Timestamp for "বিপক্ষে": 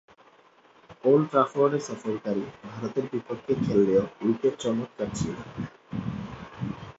3.11-3.53